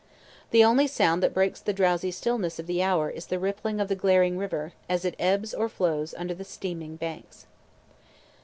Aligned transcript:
The 0.49 0.63
only 0.63 0.87
sound 0.87 1.21
that 1.21 1.31
breaks 1.31 1.59
the 1.61 1.73
drowsy 1.73 2.09
stillness 2.09 2.57
of 2.57 2.65
the 2.65 2.81
hour 2.81 3.11
is 3.11 3.27
the 3.27 3.37
rippling 3.37 3.79
of 3.79 3.87
the 3.87 3.93
glaring 3.95 4.35
river 4.35 4.73
as 4.89 5.05
it 5.05 5.13
ebbs 5.19 5.53
or 5.53 5.69
flows 5.69 6.15
under 6.17 6.33
the 6.33 6.43
steaming 6.43 6.95
banks. 6.95 7.45